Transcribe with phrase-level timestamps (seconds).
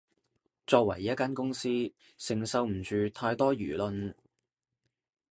[0.65, 1.69] 作為一間公司，
[2.17, 4.15] 承受唔住太多輿論